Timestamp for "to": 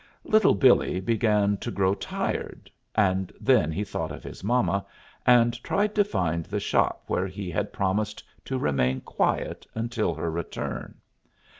1.57-1.69, 5.93-6.03, 8.45-8.57